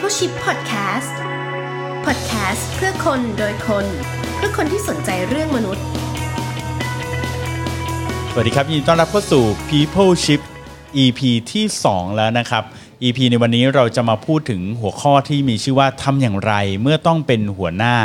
[0.00, 1.12] People Ship Podcast
[2.06, 3.86] Podcast เพื่อคนโดยคน
[4.36, 5.84] เพื่อคนที่สนใจเรื่องมนุษย์
[8.32, 10.40] สวัสดีครับยินดีต้อนรับเข้าสู่ People Ship
[11.04, 11.20] EP
[11.52, 12.62] ที่ 2 แล้วนะครับ
[13.02, 17.96] EP ในวันนี้เราจะมาพูดถึงหัวข้อที่มีชื่อว่าทำอย่างไร เมื่อต้องเป็นหัวหน้า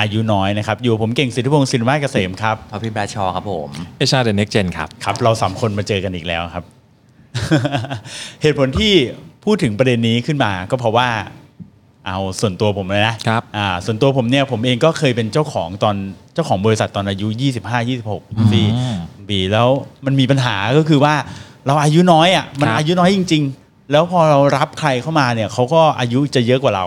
[0.00, 3.68] อายุน้อยนะครับ อยู่กับผมเก่งสิทธิพงศ์สินวาเกษมครับพอพี่แบรดชอว์ครับผม
[3.98, 6.64] เอชาเดอะเน็กเจนครับครับ เราสามคนมาเจอกันอีกแล้วครับ
[8.42, 8.94] เหตุผลที่
[9.46, 11.08] พูดถึงประเด็นนี้ขึ้นมาก็เพราะว่า
[12.06, 15.96] เอาส่วนตัวผมเลยนะครับอ่าส่วนตัวผมเนี่ยผมเองก็เคยเป็นเจ้าของตอน
[16.34, 17.26] เจ้าของบริษัทตอนอายุ
[17.62, 18.62] 25 26ปี
[19.28, 19.68] ปีแล้ว
[20.06, 21.14] มันมีปัญหาก็คือว่า
[21.66, 26.86] เราอายุน้อยอะมันครับอายุน้อยจริง ๆ แล้วพอเรารับใครเข้ามาเนี่ยเขาก็อายุจะเยอะกว่าเรา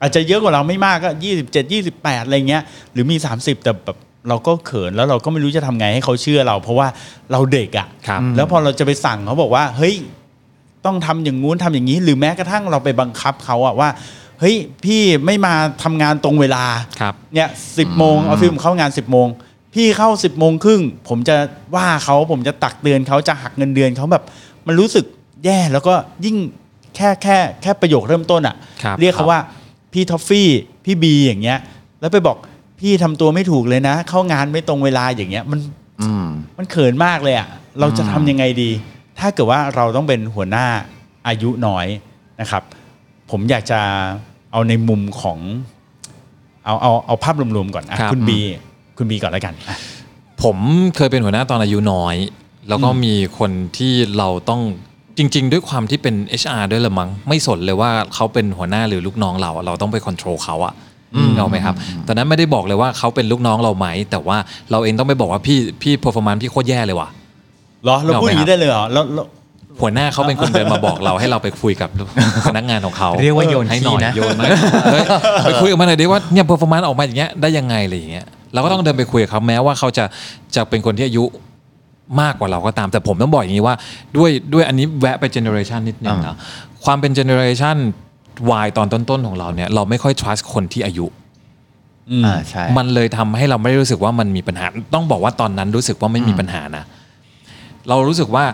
[0.00, 1.10] อาจจะเยอะกว่าเราไม่มากก็
[1.46, 3.96] 27 28 อะไรเงี้ยหรือมี 30 แต่แบบ
[4.28, 6.88] เราก็เขินแล้วเราก็ไม่รู้จะทำไงให้เขาเชื่อเรา เพราะว่า
[7.32, 9.94] เราเด็กอะครับแล้วพอเราจะไปสั่งเขาบอกว่าเฮ้ย
[10.86, 13.88] ต้องทำอย่างงู้นทำอย่างนี้ หรือแม้กระทั่งเราไปบังคับเขาอะว่า
[14.40, 16.64] เฮ้ยพี่ไม่มาทำงานตรงเวลา
[17.00, 19.28] ครับเนี่ยสิบโมงออฟฟิศเข้างานสิบโมง
[19.74, 21.36] พี่เข้าสิบโมงครึ่งผมจะ
[21.74, 24.24] ว่าเขาผมจะตักเตือนเขาจะหักเงินเดือนเขาแบบ
[24.66, 25.04] มันรู้สึก
[25.44, 26.36] แย่แล้วก็ยิ่ง
[26.96, 29.40] แค่แค่แค่ประโยคเริ่มต้นอะครับเรียกเขาว่า
[29.92, 30.48] พี่ทอฟฟี่
[30.84, 31.58] พี่บีอย่างเงี้ย
[32.00, 32.36] แล้วไปบอก
[32.80, 35.58] พี่ทำตัวไม่ถูกเลยนะ เข้างานไม่ตรงเวลาอย่างเงี้ยมัน
[36.00, 36.26] อืม
[36.58, 37.48] มันเขินมากเลยอะ่ะ
[37.80, 38.70] เราจะทำยังไงดี
[39.18, 40.66] ถ้าเกิดว่าเราต้องเป็นหัวหน้า
[41.28, 41.86] อายุน้อย
[42.40, 42.62] นะครับ
[43.30, 43.80] ผมอยากจะ
[44.52, 45.38] เอาในมุมของ
[46.64, 48.40] เอาเอาเอาภาพรวมๆก่อนอะครับ คุณบี
[48.98, 49.76] คุณบีก่อนแล้วกันอะ
[50.42, 50.56] ผม
[50.96, 52.16] เคยเป็นหัวหน้าตอนอายุน้อย
[52.68, 54.60] แล้วก็มีคนที่เราต้อง
[55.18, 60.74] จริง ๆ ด้วยความที่เป็น HR ด้วยละมั้งไม่สนเลยว่าเขาเป็นหัวหน้าหรือลูกน้องเราอะเราต้องไปควบคุมเขาอะ
[61.36, 61.74] เอาไหมครับ
[62.06, 64.38] ตอนนั้นไม่ได้บอกเลยว่าเขาเป็นลูกน้องเราไหมแต่ว่า
[64.70, 67.08] เราเองต้องไปบอกว่าพี่พี่ performance พี่โคตรแย่เลยว่ะ
[67.84, 69.26] เหรอเราพูดอย่างนี้ได้เลยเหรอแล้วแล้ว
[69.80, 71.88] หัวหน้าเขาเป็นคนเดินมาบอกเราให้เราไปคุยกับ
[72.46, 74.44] พนักงานของเขาเรียกว่าโยนให้ขี้หน่อยนะ โยนมา
[74.92, 75.04] เฮ้ย
[75.44, 80.04] ไปคุยกับมันหน่อยดิว่าเนี่ย performance ออกมาอย่างเงี้ยได้ยังไงอะไรอย่างเงี้ยเราก็ต้องเดินไปคุยกับเขาแม้ว่าเขาจะ
[80.54, 81.24] จะเป็นคนที่อายุ
[82.20, 83.76] มากกว่าเราก็ตามแต่ผมต้องบอกอย่างนี้ว่า
[84.16, 86.36] ด้วยด้วยอันนี้แวะไป generation นิดนึงนะ
[86.84, 87.76] ความเป็นเจเนอเรชัน
[88.64, 91.06] Y ตอนต้นๆของเราเนี่ยเราไม่ค่อย trust คนที่อายุ
[92.10, 96.84] อืมอ่าใช่ มันเลยทำให้เราไม่ได้รู้สึกว่ามันมีปัญหา ต้องบอกว่าตอนนั้นรู้สึกว่าไม่มีปัญหานะ
[97.88, 98.44] เรารู้สึกว่า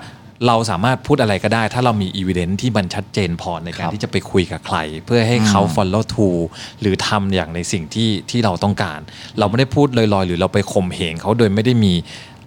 [0.47, 6.41] เราสามารถพูดอะไรก็ได้ ถ้าเรามี evidence ที่มันชัดเจนพอในการครับที่จะไปคุยกับใคร เพื่อให้เขา follow through
[6.81, 9.00] หรือทำอย่างในสิ่งที่ที่เราต้องการ
[9.38, 11.92] เราไม่ได้พูดลอยๆ หรือเราไปข่มเหงเขาโดยไม่ได้มี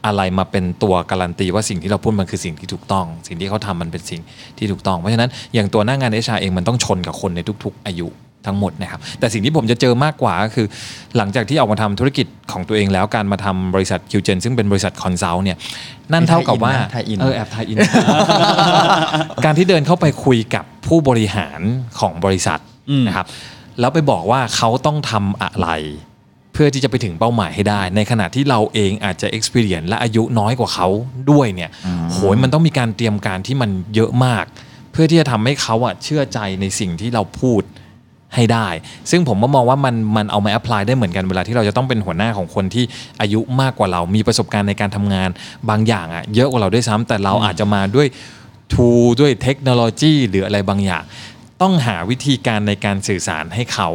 [0.05, 4.21] อะไรมาเป็นตัวการันตีว่าสิ่งที่เราพูดมันคือสิ่งที่ถูกต้อง สิ่งที่เขาทำมันเป็นสิ่ง
[4.57, 8.07] ที่ถูกต้องเพราะฉะนั้นอย่างตัวหน้างาน HR เองมันต้องชนกับคนในทุก ๆ อายุ
[8.47, 10.67] ทั้งหมดนะครับแต่สิ่งที่ผมจะเจอมากกว่าก็คือ
[11.17, 15.57] หลังจากที่ออกมาทำธุรกิจของตัวเองแล้วการมาทำบริษัท QGen ซึ่งเป็นบริษัทคอนซัลท์เนี่ย
[16.13, 17.77] นั่นเท่ากับว่าไทยอินนะเออแอบไทยอิน
[19.45, 21.61] การที่เดินเข้าไปคุยกับผู้บริหาร
[21.99, 23.25] ของบริษัทอืมนะครับ
[23.79, 25.69] แล้วไปบอกว่าเขาต้องทำอะไร
[26.53, 30.87] เพื่อที่จะไปถึงเป้าหมายให้ได้ ในขณะที่เราเองอาจจะ experience และอายุน้อยกว่าเขา
[31.31, 31.69] ด้วยเนี่ย
[32.11, 34.45] โหยมันต้องมีการเตรียมการที่มันเยอะมาก
[34.91, 37.61] เพื่อที่จะทำให้เขาอะเชื่อใจในสิ่งที่เราพูด
[38.35, 38.67] ให้ได้
[39.11, 42.85] ซึ่งผมก็มองว่ามันมันเอามา apply ได้เหมือนกันเวลาที่เราจะต้องเป็นหัวหน้าของคนที่
[43.21, 45.29] อายุมากกว่าเรา มีประสบการณ์ในการทำงาน
[45.69, 48.07] บางอย่างอะเยอะกว่าเราด้วยซ้ำแต่เราอาจจะมาด้วย
[48.73, 51.03] ทูด้วยเทคโนโลยีหรืออะไรบางอย่าง
[51.61, 53.89] ต้องหาวิธีการในการสื่อสารให้เขา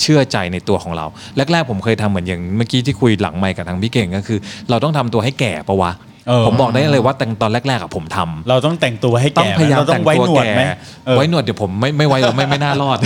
[0.00, 1.06] เชื่อใจในตัวของเรา
[1.36, 4.38] แรกๆผมเคยทำเหมือนอย่างเมื่อกี้ที่คุยหลังไมค์กับทางพี่เก่งก็คือ
[4.70, 5.92] เราต้องทำตัวให้แก่ปะวะ
[6.46, 10.62] ผมบอกได้เลยว่าแต่ตอนแรกๆอะผมทำเราต้องแต่งตัวให้ต้อแก่งไหมพยายามเราต้อแต่งงไว้ตัวหนวดแก่ไหม
[11.06, 12.98] เออไว้หนวดเดี๋ยวผมไม่ไม่ไว้หรอกไม่ไม่น่ารอด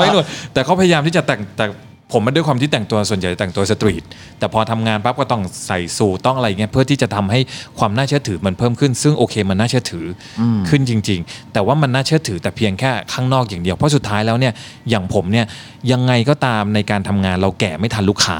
[0.00, 1.66] ไว้หนวดแต่เขาพยายามที่จะแต่งแต่
[2.12, 4.02] ผมมันด้วยความที่แต่งตัวส่วนใหญ่แต่งตัวสตรีท
[4.38, 7.40] แต่พอทำงานปั๊บก็ต้องใส่สูทต้องอะไรเงี้ยเพื่อที่จะทำให้
[7.78, 10.06] ความน่าเชื่อถือมันเพิ่มขึ้น ซึ่งโอเคมันน่าเชื่อถือ
[10.40, 14.52] อขึ้นจริง ๆ แต่ว่ามันน่าเชื่อถือแต่เพียงแค่ข้างนอกอย่างเดียวเพราะสุดท้ายแล้วเนี่ย
[14.90, 15.46] อย่างผมเนี่ย
[15.92, 18.38] ยังไงก็ตามในการทำงานเราแก่ไม่ทันลูกค้า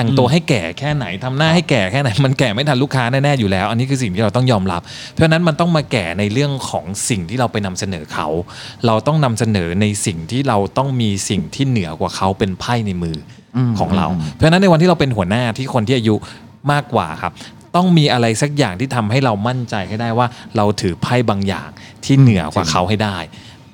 [0.00, 8.26] แต่งตัวให้แก่แค่ไหนทำหน้าให้แก่แค่ไหน มันแก่ไม่ทันลูกค้าแน่ๆอยู่แล้ว อันนี้คือสิ่งที่เราต้องยอมรับ เพราะฉะนั้นมันต้องมาแก่ในเรื่องของสิ่งที่เราไปนำเสนอเขา
[8.86, 13.16] เราต้องนำเสนอในสิ่งที่เราต้องมีสิ่งที่เหนือกว่าเขาเป็นไพ่ในมือ
[13.56, 16.14] อของเรา เพราะฉะนั้นในวันที่เราเป็นหัวหน้าที่คนที่อายุ
[16.72, 17.32] มากกว่าครับ
[17.76, 20.26] ต้องมีอะไรสักอย่างที่ทำให้เรามั่นใจให้ได้ว่า
[20.56, 21.68] เราถือไพ่บางอย่าง
[22.04, 23.16] ที่เหนือกว่าเขาให้ได้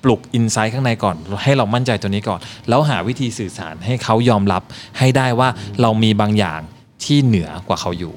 [0.07, 4.63] ปลุกอินไซต์ข้างในก่อน ให้เรามั่นใจตัวนี้ก่อน แล้วหาวิธีสื่อสารให้เขายอมรับ
[4.99, 5.49] ให้ได้ว่า
[5.83, 6.61] เรามีบางอย่าง
[7.05, 8.15] ที่เหนือกว่าเขาอยู่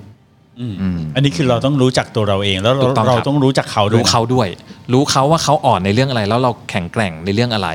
[1.15, 4.47] อันนี้คือเราต้องรู้จักตัวเราเอง แล้วเราถูกต้องครับเราต้องรู้จักเขาด้วยรู้นะเขาด้วย
[4.94, 7.69] รู้เขาว่าเขาอ่อนในเรื่องอะไร แล้วเราแข็งแกร่งในเรื่องอะไร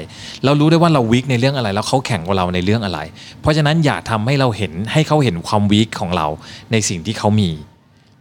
[0.44, 2.99] เรารู้ได้ว่าเราวิกในเรื่องอะไร แล้วเขาแข็งกว่าเราในเรื่องอะไร
[3.40, 6.26] เพราะฉะนั้นอย่าทำให้เราเห็นให้เขาเห็นความวิกของเรา
[6.72, 7.50] ในสิ่งที่เขามี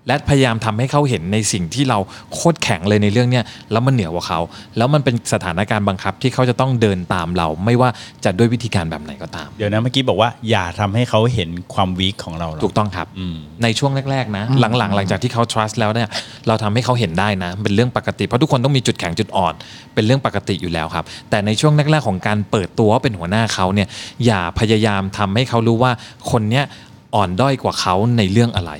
[0.07, 1.97] และพยายามทำให้เขาเห็นในสิ่งที่เรา
[2.33, 4.39] โคตรแข็งเลยในเรื่องเนี้ยแล้วมันเหนือกว่าเขา
[4.77, 7.89] แล้วมันเป็นสถานการณ์บังคับที่เขาจะต้องเดินตามเรา ไม่ว่า
[8.25, 16.09] จะด้วยวิธีการแบบไหนก็ตาม เดี๋ยวนะเมื่อกี้บอกว่าอย่าทำให้เขาเห็นความวีคของเราหรอถูกต้องครับอืมในช่วงแรกๆนะหลังๆ หลังจากที่เขา trust แล้วเนี่ย
[16.47, 19.53] เราทำให้เขาเห็นได้นะ เป็นเรื่องปกติเพราะทุกคนต้องมีจุดแข็งจุดอ่อน
[19.93, 23.87] เป็นเรื่องปกติอยู่แล้วครับ แต่ในช่วงแรกๆของการเปิดตัวว่าเป็นหัวหน้าเขาเนี่ย
[24.25, 25.91] อย่าพยายามทำให้เขารู้ว่า
[26.31, 26.65] คนเนี้ย
[27.15, 28.73] อ่อนด้อยกว่าเขาในเรื่องอะไร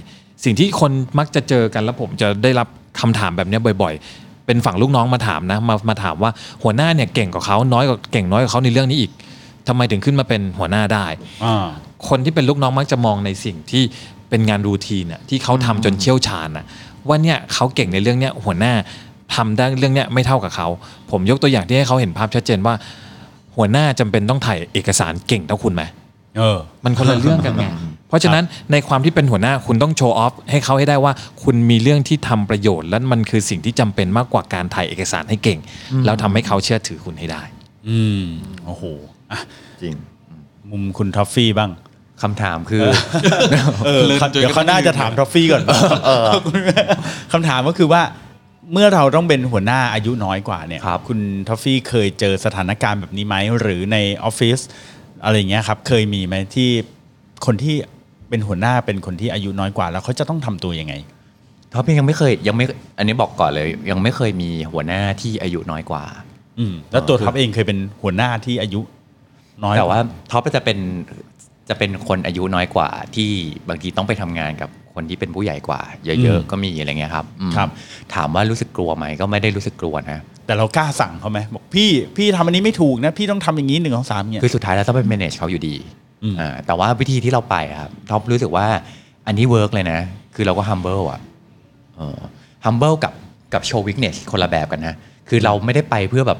[0.44, 2.68] สิ่งที่คนมักจะเจอกันแล้วผมจะได้รับ
[3.00, 6.31] คำถามแบบเนี้ยบ่อยๆ เป็นฝั่งลูกน้องมาถามนะมามาถามว่า
[6.63, 9.12] หัวหน้าเนี่ยเก่งกว่าเขาน้อยกว่าเก่งน้อยกว่าเขาในเรื่องนี้อีก
[9.68, 11.06] ทำไมถึงขึ้นมาเป็นหัวหน้าได้
[11.45, 11.66] อ่า
[12.10, 13.84] คนที่เป็นลูกน้องมักจะมองในสิ่งที่
[14.30, 16.66] เป็นงานรูทีนน่ะที่เขาทำจนเชี่ยวชาญน่ะ
[17.07, 18.74] ว่าเนี่ยเขาเก่งในเรื่องเนี้ยหัวหน้า
[19.36, 20.68] ทำได้เรื่องเนี้ยไม่เท่ากับเขา
[21.12, 22.75] ผมยกตัวอย่างที่ให้เขาเห็นภาพชัดเจนว่า
[23.56, 25.84] หัวหน้าจำเป็นต้องถ่ายเอกสารเก่งเท่าคุณไหม
[26.38, 27.82] เออ มันคนละเรื่องกันไงเพ
[28.13, 31.13] ราะฉะนั้นในความที่เป็นหัวหน้าคุณต้อง show off ให้เขาให้ได้ว่า
[31.44, 35.60] คุณมีเรื่องที่ทำประโยชน์ และมันคือสิ่งที่จำเป็นมากกว่าการถ่ายเอกสารให้เก่ง
[36.06, 37.44] แล้วทำให้เขาเชื่อถือคุณให้ได้
[37.89, 38.25] อืม
[38.65, 38.83] โอ้โห
[39.31, 39.39] อะ
[39.81, 39.95] จริง
[40.71, 41.71] มุมคุณท็อฟฟี่บ้าง
[42.24, 42.83] คำถามคือ
[43.86, 45.63] เออเลินจนเดี๋ยวเขาน่าจะถามท็อฟฟี่ก่อน
[46.06, 46.25] เออ
[47.33, 48.01] คำถามก็คือว่า
[48.74, 54.60] เมื่อเราต้องเป็นหัวหน้าอายุน้อยกว่าเนี่ยครับคุณท็อฟฟี่เคยเจอสถานการณ์แบบนี้ไหมหรือในออฟฟิศ
[55.24, 56.69] อะไรอย่างเงี้ยครับ เคยมีไหมที่
[57.45, 57.75] คนที่
[58.33, 60.94] เป็นหัวหน้าเป็นคนที่อายุน้อยกว่า แล้วเขาจะต้องทำตัวยังไง
[61.74, 62.65] ท็อฟฟี่ยังไม่เคยยังไม่
[62.97, 66.03] อันนี้บอกก่อนเลย ยังไม่เคยมีหัวหน้าที่อายุน้อยกว่า
[66.59, 68.81] อืมแล้วตัวคือท็อปเองเคยเป็นหัวหน้าที่อายุ
[69.63, 70.77] น้อยแต่ว่ากท็อปจะเป็น
[71.69, 73.30] จะเป็นคนอายุน้อยกว่า ที่
[73.69, 77.69] บางทีต้องไปทำงานกับคนที่เป็นผู้ใหญ่กว่า เยอะๆก็มีอะไรเงี้ยครับอืมครับ
[78.15, 85.75] ถามว่ารู้สึกกลัวไหมก็ไม่ได้รู้สึกกลัวนะแต่เรากล้าสั่งเขาไหมบอกพี่พี่ทำอันนี้ไม่ถูกนะ พี่ต้องทำอย่างนี้หนึ่งสองสามเนี่ยคือสุดท้ายแล้วต้องไป manage เขาอยู่ดี
[86.24, 88.68] อืมอ่าแต่ว่าวิธีที่เราไปอะครับท็อปรู้สึกว่า
[89.28, 90.00] อันนี้ work เลยนะ
[90.36, 91.22] คือเราก็ humble อะ
[91.98, 92.20] เออ
[92.66, 93.14] humble กับ
[93.54, 94.96] กับ show weakness คนละแบบกันนะ
[95.30, 96.40] คือเราไม่ได้ไปเพื่อแบบ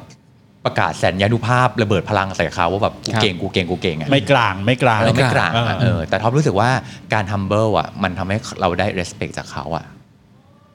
[0.66, 6.70] ประกาศแสนยานุภาพระเบิดพลังใส่เขาว่าแบบกูครับเก่งกูเก่งกูเก่งอะไม่กร่างไม่กร่างเราไม่กร่างเอออะเออแต่ท็อปรู้สึกว่า
[7.14, 9.86] การ humble อะ มันทำให้เราได้ respect จากเขาอะ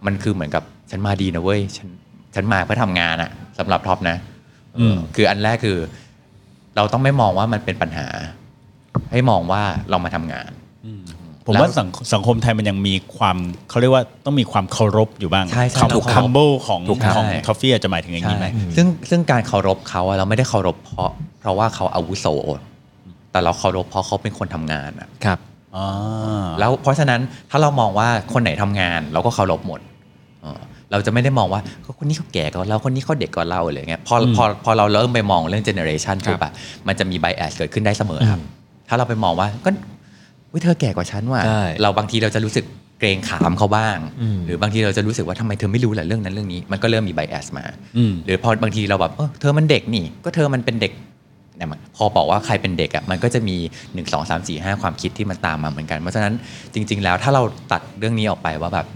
[0.06, 1.88] มันคือเหมือนกับฉันมาดีนะเว้ยฉัน
[2.34, 4.16] ฉันมาเพื่อทำงานอะสำหรับท็อปนะ
[4.76, 5.78] เอออมคืออันแรกคือ
[6.76, 8.06] เราต้องไม่มองว่ามันเป็นปัญหา
[9.12, 10.50] ให้มองว่าเรามาทำงาน
[11.46, 13.36] ผมว่าสังสังคมไทยมันยังมีความ
[13.70, 18.46] เขาเรียกว่าต้องมีความเคารพอยู่บ้างใช่ใช่ความเราเคารพ humble ของถูกครับของใช่ทอฟฟี่อาจจะหมายถึงอย่างนี้ไหม
[18.76, 21.10] ซึ่งซึ่งการเคารพเขาอะเราไม่ได้เคารพเพราะ
[21.40, 22.26] เพราะว่าเขาอาวุโส
[23.32, 25.38] แต่เราเคารพเพราะเขาเป็นคนทำงานอะครับ
[25.76, 29.80] อ่าแล้วเพราะฉะนั้นถ้าเรามองว่าคนไหนทำงาน เราก็เคารพหมด
[30.42, 30.60] เออ
[30.90, 36.52] เราจะไม่ได้มองว่าก็คนนี้เขาแก่กว่าเราคนนี้เขาเด็กกว่าเราอะไรเงี้ยพอพอพอเราเริ่มไปมองเรื่องเจเนอเรชันปุ๊บอะ
[36.86, 38.40] มันจะมีไบแอสเกิดขึ้นได้เสมอครับ
[38.88, 39.70] ถ้าเราไปมองว่าก็
[40.52, 42.64] วิเธอแก่กว่าฉันว่ะใช่เราบางทีเราจะรู้สึก
[43.00, 47.64] เกรงขามเขาบ้างอืมหรือบางทีเราจะรู้สึกว่าทำไมเธอไม่รู้แหละเรื่องนั้นเรื่องนี้มันก็เริ่มมีไบแอสมา
[47.96, 50.92] อืมหรือพอบางทีเราแบบเออเธอมันเด็กนี่ ก็เธอมันเป็นเด็ก
[51.56, 56.32] เนี่ยมันพอบอกว่าใครเป็นเด็กอะมันก็จะมี 1 2 3 4 5 ความคิดที่มันตามมาเหมือนกันเพราะฉะนั้น
[56.74, 57.42] จริง ๆ แล้วถ้าเรา
[57.72, 58.86] ตัดเรื่องนี้ออกไปว่าแบบ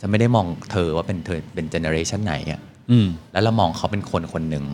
[0.00, 2.60] จะไม่ได้มองเธอว่าเป็นเธอเป็น generation ไหนอะ
[2.90, 4.64] อืมแล้วเรามองเขาเป็นคนคนหนึ่ง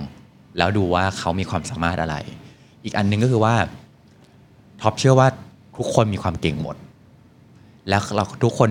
[0.58, 2.16] แล้วดูว่าเขามีความสามารถอะไร
[2.84, 3.54] อีกอันหนึงก็คือว่า
[4.82, 5.28] ท็อปเชื่อว่า
[5.76, 6.76] ทุกคนมีความเก่งหมด
[7.88, 8.70] แล้วเราทุกคน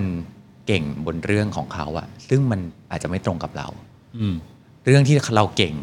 [0.68, 2.60] เก่งบนเรื่องของเขาอะซึ่งมัน
[2.92, 3.68] อาจจะไม่ตรงกับเรา
[4.18, 4.36] อืม
[4.86, 5.74] เรื่องที่เราเก่ง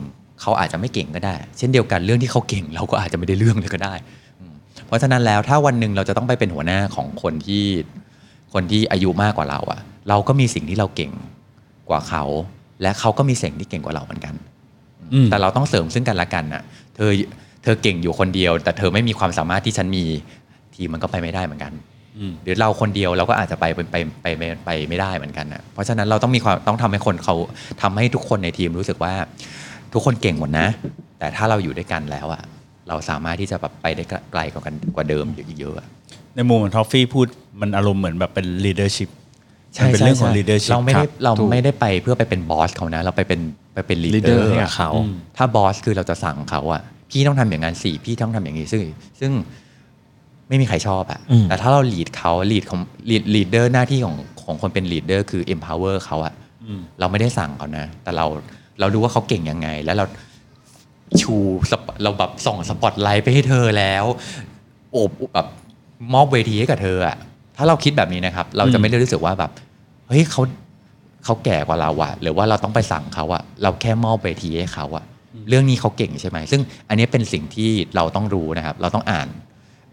[0.40, 3.94] เขาอาจจะไม่เก่งก็ได้ เช่นเดียวกันเรื่องที่เขาเก่ง เราก็อาจจะไม่ได้เรื่องเลยก็ได้
[4.40, 4.54] อืม
[4.86, 7.64] เพราะฉะนั้นแล้วถ้าวันหนึ่งเราจะต้องไปเป็นหัวหน้าของคนที่
[8.52, 11.12] คนที่อายุมากกว่าเราอะเราก็มีสิ่งที่เราเก่ง
[11.88, 12.24] กว่าเขา
[12.82, 14.34] และเขาก็มีสิ่งที่เก่งกว่าเราเหมือนกัน
[15.12, 16.62] อืมแต่เราต้องเสริมซึ่งกันและกันน่ะ
[16.94, 17.10] เธอ
[17.64, 20.04] เธอเก่งอยู่คนเดียว แต่เธอไม่มีความสามารถที่ฉันมี
[20.74, 21.72] ทีมมันก็ไปไม่ได้เหมือนกัน
[22.18, 27.34] อืมหรือเราคนเดียวเราก็อาจจะไปไปไปไปไปไปไม่ได้เหมือนกันนะเพราะฉะนั้นเราต้องมีความต้องทำให้คนเขา
[27.82, 29.14] ทำให้ทุกคนในทีมรู้สึกว่า
[29.92, 30.66] ทุกคนเก่งหมดนะ
[31.18, 32.42] แต่ถ้าเราอยู่ด้วยกันแล้วอะ
[32.88, 35.88] เราสามารถที่จะแบบไปได้ไกลกว่ากันกว่าเดิมอีกเยอะอะ
[36.36, 37.26] ในมุมของทอฟฟี่พูด
[37.60, 39.10] มันอารมณ์เหมือนแบบเป็น leadership
[39.82, 43.40] มันเป็นเรื่องของ leadership เราไม่ได้ครับเราถูกไม่ได้ไปเพื่อไปเป็นบอสเขานะ เราไปเป็น
[43.74, 44.90] ไปเป็นลีดเดอ leader ร์ให้กับเขา
[45.36, 46.82] ถ้าบอสคือเราจะสั่งเขาอะ
[47.14, 48.82] พี่ต้องทำอย่างนั้นสิพี่ต้องทำอย่างนี้ซึ่ง
[49.20, 49.32] ซึ่ง
[50.48, 52.80] ไม่มีใครชอบอะอืมแต่ถ้าเรา lead เขา lead ของ
[53.10, 58.26] lead leader หน้าที่ของของคนเป็น leader คือ empower เขาอะอืมเราไม่ได้สั่งเขานะ แต่เรา
[58.80, 60.04] เราดูว่าเขาเก่งยังไง แล้วเรา
[61.20, 61.34] ชู
[61.70, 64.04] สปเราแบบส่องสปอตไลท์ไปให้เธอแล้ว
[64.92, 65.46] โอบแบบ
[66.14, 67.16] มอบเวทีให้กับเธออะ
[67.56, 69.50] ถ้าเราคิดแบบนี้นะครับ เราจะไม่ได้รู้สึกว่าแบบ
[70.08, 70.42] เฮ้ยเขา
[71.24, 75.04] เขาแก่กว่าเราอะหรือว่าเราต้องไปสั่งเขาอะเราแค่มอบเวทีให้เขาอะ
[75.48, 79.28] เรื่องนี้เขาเก่งใช่ไหมซึ่งอันนี้เป็นสิ่งที่เราต้องรู้นะครับ เราต้องอ่าน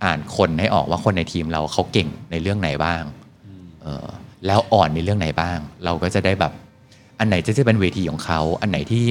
[0.06, 3.04] อ่านคนให้ออกว่าคนในทีมเราเขาเก่งในเรื่องไหนบ้าง
[3.82, 4.08] เออ
[4.46, 6.54] แล้วอ่อนในเรื่องไหนบ้าง เราก็จะได้แบบ
[7.20, 9.04] อันไหนจะจะเป็นเวทีของเขา อันไหนที่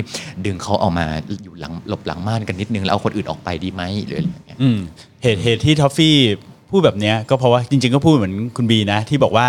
[0.46, 1.06] ดึงเขาออกมา
[1.44, 4.78] อยู่หลังหลบหลังม่านกันนิดนึงแล้วเอาคนอื่นออกไปดีไหมหรืออะไรอย่างเงี้ยอืม
[5.22, 6.16] เหตุเหตุที่ทอฟฟี่
[6.70, 9.48] พูดแบบเนี้ยก็เพราะว่าจริง ๆ ก็พูดเหมือนคุณบีนะ ที่บอกว่า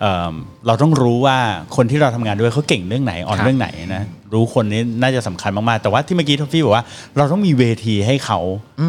[0.00, 0.34] เอิ่ม
[0.66, 1.36] เราต้องรู้ว่า
[1.76, 6.84] คนที่เราทำงานด้วยเขาเก่งเรื่องไหนอ่อนครับเรื่องไหนนะรู้คนนี้น่าจะสำคัญมากๆแต่ว่าที่เมื่อกี้ทอฟฟี่บอกว่า
[7.16, 8.40] เราต้องมีเวทีให้เขา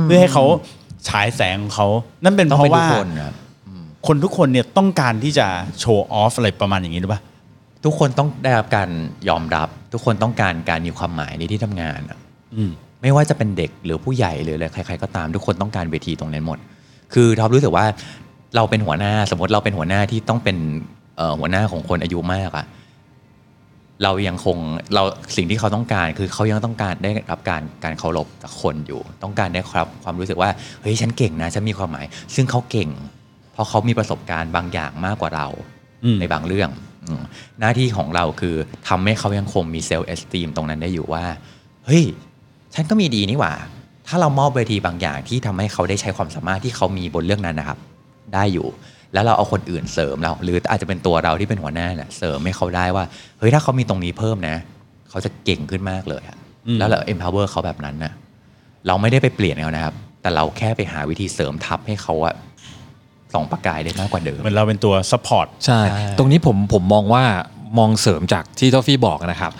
[0.03, 0.43] เพื่อให้เขา
[1.09, 1.87] ฉายแสงของเขา
[2.23, 3.33] นั่นเป็นต้องเพเป็นราะทุว่ากคนครับ
[4.07, 5.47] คนทุกคนเนี่ยต้องการที่จะ
[5.79, 7.21] show off อะไรประมาณอย่างนี้หรือเปล่า
[7.83, 8.89] ทุกคนต้องได้รับการ
[9.29, 12.19] ยอมรับ ทุกคนต้องการการมีความหมายในที่ทำงานอะ
[12.55, 12.71] อืม
[13.01, 16.59] ไม่ว่าจะเป็นเด็กหรือผู้ใหญ่หรืออะไรใคร ๆ ก็ตามทุกคนต้องการเวทีตรงนั้นหมด
[17.13, 17.85] คือทอฟฟี่รู้สึกว่า
[18.55, 20.57] เราเป็นหัวหน้าสมมติเราเป็นหัวหน้าที่ต้องเป็น
[21.17, 22.65] เอ่อหัวหน้าของคนอายุมากอะ
[24.03, 24.57] เรายังคง
[24.93, 25.03] เรา
[25.37, 30.49] สิ่งที่เขาต้องการ คือเขายังต้องการได้รับการการเคารพจากคนอยู่ ต้องการได้ครับความรู้สึกว่า
[30.81, 32.05] เฮ้ยฉันเก่งนะฉันมีความหมาย
[32.35, 32.89] ซึ่งเขาเก่ง
[33.53, 35.47] เพราะเขามีประสบการณ์บางอย่างมากกว่าเรา
[36.03, 36.69] อืมในบางเรื่อง
[37.05, 37.21] อืม
[37.59, 38.55] หน้าที่ของเราคือ
[38.89, 41.23] ทำให้เขายังคงมีเซลล์เอสตีมตรงนั้นได้อยู่ว่า
[41.85, 42.03] เฮ้ย
[42.73, 43.53] ฉันก็มีดีนี่หว่า
[44.07, 47.77] ถ้าเรามอบเวทีบางอย่างที่ทำให้เขาได้ใช้ความสามารถที่เขามีบนเรื่องนั้นนะครับ
[48.33, 48.67] ได้อยู่
[49.13, 53.03] แล้วเราเอาคนอื่นเสริมเรา หรืออาจจะเป็นตัวเราที่เป็นหัวหน้าเนี่ยเสริมให้เขาได้ว่า
[53.39, 54.55] เฮ้ยถ้าเขามีตรงนี้เพิ่มนะ
[55.09, 58.11] เขาจะเก่งขึ้นมากเลยอะอืมแล้วเรา empower เขาแบบนั้นนะ
[58.87, 62.33] เราไม่ได้ไปเปลี่ยนเขานะครับ แต่เราแค่ไปหาวิธีเสริมทับให้เขาอะ
[63.33, 67.23] ส่องประกายได้มากกว่าเดิมเหมือนเราเป็นตัว support ใช่ใช่ตรงนี้ผมผมมองว่า
[67.79, 69.51] มองเสริมจากที่ทอฟฟี่บอกนะครับ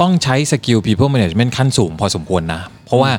[0.00, 3.12] ต้องใช้ skill people management ขั้นสูงพอสมควรนะ เพราะว่า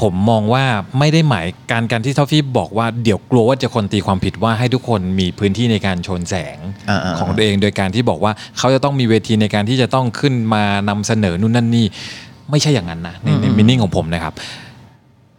[0.00, 0.64] ผมมองว่า
[0.98, 6.58] ไม่ได้หมายการการที่ทอฟฟี่บอกว่าเดี๋ยวกลัวว่าจะคนตีความผิดว่าให้ทุกคนมีพื้นที่ในการฉายแสง
[6.88, 11.86] อ่าๆของตัวเองโดยการที่บอกว่าเขาจะต้องมีเวทีในการที่จะต้องขึ้นมานำเสนอนู่นนั่นนี่
[12.50, 14.34] ไม่ใช่อย่างนั้นนะในใน meaning ของผมนะครับ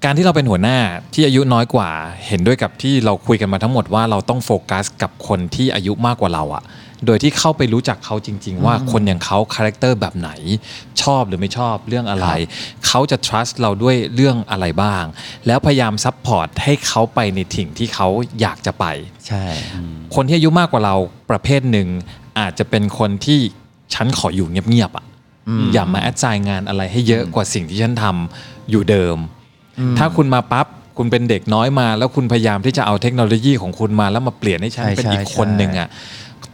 [0.05, 0.77] การที่เราเป็นหัวหน้า
[1.13, 1.89] ที่อายุน้อยกว่า
[2.27, 6.63] เห็นด้วยกับที่เราคุยกันมาทั้งหมดว่าเราต้องโฟกัสกับคนที่อายุมากกว่าเราอะ
[7.05, 10.29] โดยที่เข้าไปรู้จักเขาจริง ๆ ว่าคนอย่างเขา character แบบไหน
[11.03, 12.27] ชอบหรือไม่ชอบเรื่องอะไร
[12.87, 15.03] เขาจะ trust เราด้วยเรื่องอะไรบ้าง
[15.47, 18.07] แล้วพยายาม support ให้เขาไปในสิ่งที่เขา
[18.41, 18.85] อยากจะไป
[19.27, 19.43] ใช่
[20.15, 20.95] คนที่อายุมากกว่าเรา
[21.29, 21.87] ประเภทหนึ่ง
[22.39, 23.39] อาจจะเป็นคนที่
[23.93, 25.05] ฉันขออยู่เงียบๆอะ
[25.73, 29.17] อย่ามาแอดไซน์งานอะไรให้เยอะกว่าสิ่งที่ฉันทำอยู่เดิม
[29.97, 30.67] ถ้าคุณมาปั๊บ
[30.97, 35.89] คุณเป็นเด็กน้อยมา แล้วคุณพยายามที่จะเอาเทคโนโลยีของคุณมาแล้วมาเปลี่ยนให้ฉันใช่เป็นอีกใช่คนหนึ่งอะ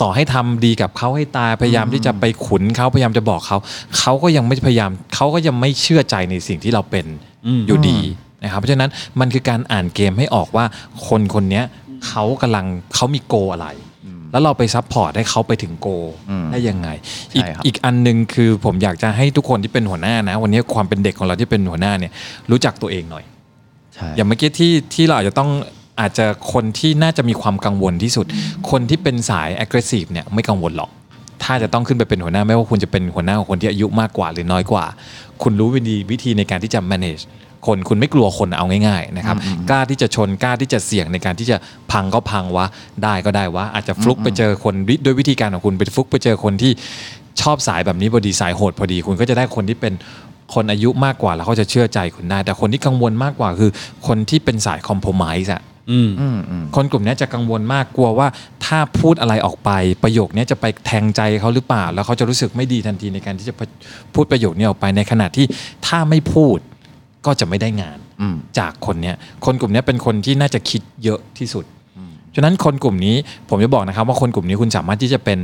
[0.01, 3.57] ต่อให้ทำดีกับเขาให้ตายพยายามที่จะไปขุนเขาพยายามจะบอกเขา
[3.99, 7.05] เขาก็ยังไม่พยายามเขาก็ยังไม่เชื่อใจในสิ่งที่เราเป็น
[7.47, 7.99] อืมอยู่ดี
[8.43, 8.89] นะครับเพราะฉะนั้น
[9.19, 10.65] มันคือการอ่านเกมให้ออกว่า
[11.07, 11.65] คนคนเนี้ย
[12.07, 13.67] เขากำลังเขามี goal อะไร
[14.31, 15.87] แล้วเราไป support ให้เขาไปถึง goal
[16.29, 16.89] อืมได้ยังไง
[17.35, 22.11] อีกใช่ครับอีกอันหนึ่งคือผมอยากจะให้ทุกคนที่เป็นหัวหน้านะ วันนี้ความเป็นเด็กของเราที่เป็นหัวหน้าเนี่ย
[22.51, 23.23] รู้จักตัวเองหน่อย
[23.95, 25.49] ใช่อย่างเมื่อกี้ที่ที่เราอาจจะต้อง
[25.99, 28.25] อาจจะคนที่น่าจะมีความกังวลที่สุด
[28.69, 30.89] คนที่เป็นสาย aggressive เนี่ยไม่กังวลหรอก
[31.43, 34.85] ถ้าจะต้องขึ้นไปเป็นหัวหน้าไม่ว่าคุณจะเป็นหัวหน้าของคนที่อายุมากกว่าหรือน้อยกว่า
[35.43, 37.23] คุณรู้วิธีวิธีในการที่จะ manage
[37.67, 39.37] คนคุณไม่กลัวคนเอาง่ายๆนะครับ
[39.69, 41.57] กล้าที่จะชนกล้าที่จะเสี่ยงในการที่จะ
[41.91, 42.65] พังก็พังวะ
[43.03, 44.73] ได้ก็ได้วะอาจจะฟลุกไปเจอคน
[45.05, 46.71] ด้วยวิธีการของคุณไปฟลุกไปเจอคนที่
[47.41, 49.93] ชอบสายแบบนี้พอดีสายโหดพอดี คุณก็จะได้คนที่เป็น
[50.53, 53.71] คนอายุมากกว่าแล้วเขาจะเชื่อใจคุณได้ แต่คนที่กังวลมากกว่าคือ
[54.07, 58.27] คนที่เป็นสายคอม p r o m i s e อะ อืมอืมอืมคนกลุ่มเนี้ยจะกังวลมากกลัวว่า
[58.65, 59.71] ถ้าพูดอะไรออกไป
[60.03, 63.55] ประโยคเนี้ยจะไปแทงใจเขาหรือเปล่า แล้วเขาจะรู้สึกไม่ดีทันทีในการที่จะ
[64.13, 65.45] พูดประโยคนี้ออกไปในขณะที่
[65.87, 66.57] ถ้าไม่พูด
[67.25, 69.15] ก็จะไม่ได้งาน อืม จากคนเนี้ย
[69.45, 71.65] คนกลุ่มเนี้ยเป็นคนที่น่าจะคิดเยอะที่สุด
[72.35, 73.15] ฉะนั้นคนกลุ่มนี้
[73.49, 75.39] ผมจะบอกนะครับว่าคนกลุ่มนี้คุณสามารถที่จะเป็น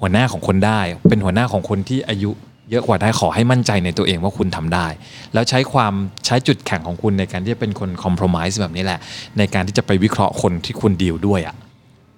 [0.00, 2.30] หัวหน้าของคนได้ เป็นหัวหน้าของคนที่อายุ
[2.70, 4.86] เยอะกว่าได้ขอให้มั่นใจในตัวเองว่าคุณทำได้
[5.34, 5.92] แล้วใช้ความ
[6.26, 9.00] ใช้จุดแข็งของคุณในการที่จะเป็นคนคอม p r o m i s e แบบนี้แหละ
[9.38, 11.56] ในการที่จะไปวิเคราะห์คนที่คุณดีลด้วยอะ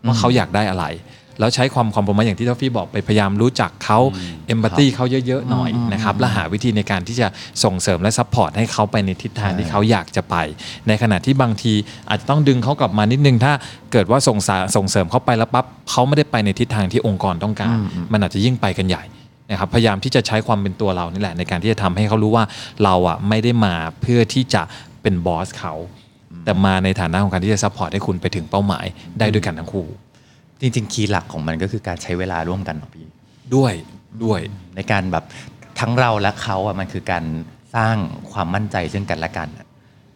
[0.06, 0.86] ว่าเขาอยากได้อะไร
[1.38, 3.98] แล้วใช้ความคอม p r o m i s e อย่างที่ทอฟฟี่บอกไปพยายามรู้จักเขา
[4.46, 7.28] empathy เขาเยอะๆหน่อยนะครับและหาวิธีในการที่จะ
[7.64, 10.36] ส่งเสริมและ support ให้เขาไปในทิศทางที่เขาอยากจะไป
[10.88, 11.74] ในขณะที่บางที
[12.08, 13.52] อาจจะต้องดึงเขากลับมานิดนึงถ้า
[13.92, 17.74] เกิดว่าส่งสาส่งเสริมเขาไปแล้วปั๊บเขาไม่ได้ไปในทิศทางที่องค์กรต้องการ
[18.12, 19.04] มันอาจจะยิ่งไปกันใหญ่
[19.50, 22.44] นะครับพยายามที่จะใช้ความเป็นตัวเรานี่แหละในการที่จะทำให้เขารู้ว่า
[22.84, 24.62] เราอะไม่ได้มาเพื่อที่จะ
[25.02, 25.74] เป็น boss เขา
[26.44, 28.86] แต่มาในฐานะของการที่จะ support ให้คุณไปถึงเป้าหมาย
[29.18, 29.86] ได้ด้วยกันทั้งคู่
[30.60, 33.06] จริงๆ key หลักของมันก็คือการใช้เวลาร่วมกันเนาะพี่
[33.54, 33.72] ด้วย
[34.24, 34.40] ด้วย
[34.76, 35.24] ในการแบบ
[35.80, 37.24] ทั้งเราและเขาอะมันคือการ
[37.76, 37.96] สร้าง
[38.32, 39.66] ความมั่นใจซึ่งกันและกันอะ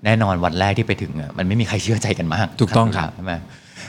[0.05, 3.35] แน่นอนวันแรกที่ไปถึงอะมันไม่มีใครเชื่อใจกันมาก ถูกต้องครับใช่ไหม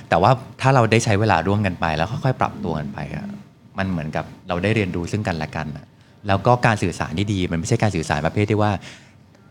[0.10, 3.26] แต่ว่าถ้าเราได้ใช้เวลาร่วมกันไปแล้วค่อยๆปรับตัวกันไปอะ
[3.78, 5.86] มันเหมือนกับเราได้เรียนรู้ซึ่งกันและกันอะ
[6.28, 8.72] แล้วก็การสื่อสารที่ดีมันไม่ใช่การสื่อสารประเภทที่ว่า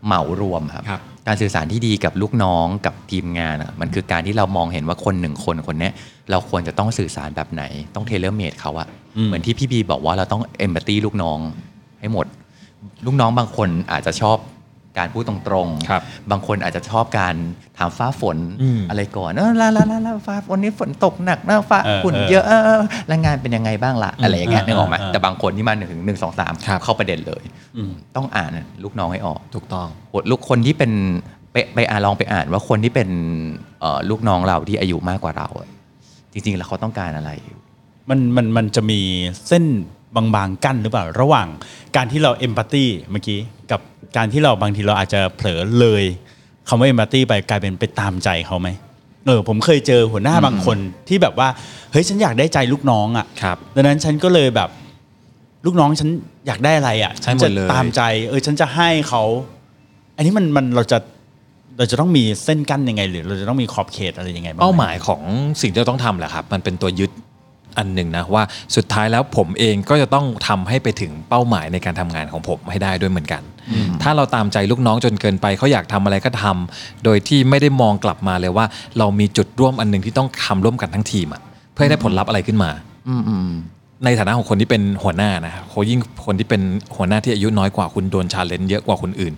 [0.05, 5.93] เหมารวมครับครับการสื่อสารที่ดีกับลูกน้องกับทีมงานอะมันคือการที่เรามองเห็นว่าคนหนึ่งคนคนเนี้ย
[6.31, 7.63] เราควรจะต้องสื่อสารแบบไหน
[7.95, 11.39] ต้องเทเลเมดเขาอะอืมเหมือนที่พี่บีบอกว่าเราต้องเอมพัตตีลูกน้อง
[11.99, 12.25] ให้หมด
[13.05, 14.37] ลูกน้องบางคนอาจจะชอบ
[14.97, 17.35] การพูดตรงๆครับบางคนอาจจะชอบการ
[17.77, 27.43] ถามฟ้าฝนอืมอะไรก่อนเออลาลาลาลาฟ้าวันนี้ฝนตกหนักนะฟ้าเออฝุ่นเออเยอะเออเออแล้วงานเป็นยังไงบ้างล่ะอะไรอย่างเงี้ยเออนึกออกไหมเออแต่บางคนที่มาถึงหนึ่งสองสามครับเข้าประเด็นเลย
[27.77, 28.51] อืมต้องอ่าน
[28.83, 29.87] ลูกน้องให้ออกถูกต้อง
[30.29, 30.91] ลูกคนที่เป็น
[31.51, 33.09] ไปไปอ่านลองไปอ่านว่าคนที่เป็น
[33.79, 35.67] เอ่อลูกน้องเราที่อายุมากกว่าเราอะ
[36.33, 37.31] จริงๆแล้วเขาต้องการอะไร
[38.09, 39.01] มันมันมันจะมี
[39.47, 39.63] เส้น
[40.15, 41.47] บางๆกั้นหรือเปล่า ระหว่าง
[41.95, 43.39] การที่เราเอมพัตตีเมื่อกี้
[43.71, 43.81] กับ
[44.17, 46.03] การที่เราบางทีเราอาจจะเผลอเลย
[46.67, 48.69] คำว่าเอมพัตตีไปกลายเป็นไปตามใจเขาไหม
[49.27, 51.47] เออผมเคยเจอหัวหน้าบางคนที่แบบว่า
[51.91, 54.69] เฮ้ยฉันอยากได้ใจลูกน้องอะครับดังนั้นฉันก็เลยแบบ
[55.65, 56.09] ลูกน้องฉัน
[56.47, 59.23] อยากได้อะไรอะให้ฉันหมจะดเลยตามใจ เออฉันจะให้เขา
[60.15, 60.97] อันนี้มันมันเราจะ
[61.77, 65.21] เราจะต้องมีเส้นกั้นยังไง หรือเราจะต้องมีขอบเขตอะไรยังไงบ้างเป้าหมายของ
[65.61, 67.11] สิ่งที่เราต้องทำแหละครับ มันเป็นตัวยึด
[67.77, 68.43] อันหนึ่งนะว่า
[68.75, 73.43] สุดท้ายแล้วผมเองก็จะต้องทำให้ไปถึงเป้าหมายในการทำงานของผมให้ได้ด้วยเหมือนกัน
[74.01, 78.65] ถ้าเราตามใจลูกน้องจนเกินไปเขาอยากทำอะไรก็ทำโดยที่ไม่ได้มองกลับมาเลยว่า
[78.97, 81.41] เรามีจุดร่วมอันหนึ่งที่ต้องทำร่วมกันทั้งทีมอะ
[81.73, 82.71] เพื่อให้ได้ผลลัพธ์อะไรขึ้นมา
[83.09, 83.49] อืมอืม
[84.05, 86.61] ในฐานะของคนที่เป็นหัวหน้านะครับโคยิ่งคนที่เป็น
[86.95, 89.33] หัวหน้าที่อายุน้อยกว่าคุณโดนชาเลนจ์เยอะกว่าคนอื่น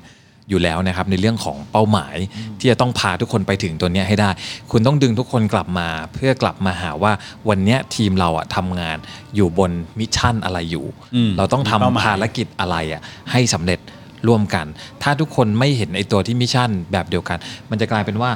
[0.49, 2.15] อยู่แล้วนะครับในเรื่องของเป้าหมาย
[2.59, 4.29] ที่จะต้องพาทุกคนไปถึงตัวเนี้ยให้ได้
[4.71, 7.11] คุณต้องดึงทุกคนกลับมาเพื่อกลับมาหาว่า
[7.49, 8.97] วันเนี้ยทีมเราอะทำงาน
[9.35, 10.85] อยู่บน mission อะไรอยู่
[11.15, 13.01] อืมเราต้องทำมีเป้าหมายภารกิจอะไรอะ
[13.31, 13.79] ให้สำเร็จ
[14.27, 14.65] ร่วมกัน
[15.03, 17.37] ถ้าทุกคนไม่เห็นไอตัวที่ mission แบบเดียวกัน
[17.69, 18.31] มันจะกลายเป็นว่า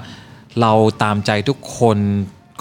[0.62, 1.98] เราตามใจทุกคน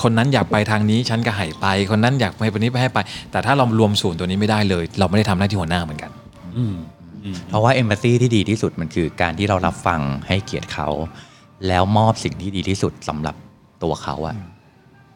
[0.02, 2.98] คนนั้นอยากไปทางนี้ฉันก็ให้ไป คนนั้นอยากไปคนนี้ไปให้ไป
[3.30, 6.10] แต่ถ้าเรารวมศูนย์ตัวนี้ไม่ได้เลย เราไม่ได้ทำหน้าที่หัวหน้าเหมือนกัน
[6.56, 6.99] อืมอืม
[7.48, 10.88] เพราะว่า empathyที่ดีที่สุดมันคือการที่เรารับฟังให้เกียรติเขา
[11.68, 13.36] แล้วมอบสิ่งที่ดีที่สุดสำหรับ
[13.82, 14.36] ตัวเขาอะ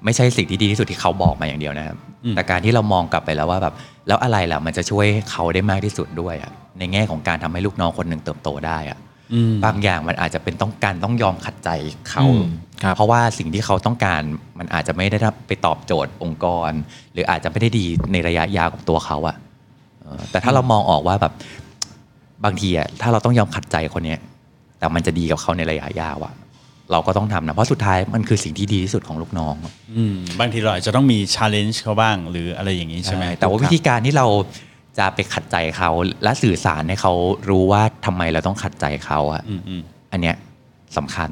[0.04, 3.74] ไม่ใช่สิ่งที่ดีที่สุดที่เขาบอกมาอย่างเดียวนะครับอืมแต่การที่เรามองกลับไปแล้วว่าแบบ
[4.08, 8.98] แล้วอะไรล่ะมันจะช่วยเขาได้มากที่สุดด้วยอะในแง่ของการทำให้ลูกน้องคนหนึ่งเติบโตได้อะ
[9.32, 11.70] อืมบางอย่างมันอาจจะเป็นต้องการต้องยอมขัดใจ
[12.10, 12.42] เขาอืม
[12.82, 14.22] ครับเพราะว่าสิ่งที่เขาต้องการ
[14.58, 16.70] มันอาจจะไม่ได้ไปตอบโจทย์องค์กร
[17.12, 19.36] หรืออาจจะไม่ได้ดีในระยะยาวกับตัวเขาอะ
[20.02, 21.32] เออแต่ถ้าเรามองออกว่าแบบ
[22.44, 24.18] บางทีอะถ้าเราต้องยอมขัดใจคนเนี้ย
[24.78, 26.34] แต่มันจะดีกับเขาในระยะยาวอะ
[26.92, 29.54] เราก็ต้องทำนะเพราะสุดท้ายมันคือสิ่งที่ดีที่สุดของลูกน้อง
[29.96, 34.26] อืมบางทีเราอาจจะต้องมี challenge เขาบ้างหรืออะไรอย่างนี้ใช่ไหมแต่ว่าวิธีการที่เรา
[34.98, 35.90] จะไปขัดใจเขา
[36.22, 37.12] และสื่อสารให้เขา
[37.50, 40.36] รู้ว่าทำไมเราต้องขัดใจเขาอะอืมอืมอันเนี้ย
[40.96, 41.30] สำคัญ